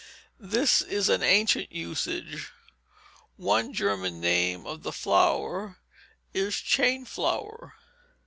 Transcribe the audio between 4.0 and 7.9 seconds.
name of the flower is chain flower.